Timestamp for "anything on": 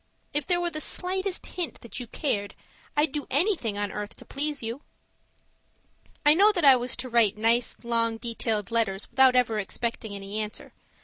3.29-3.91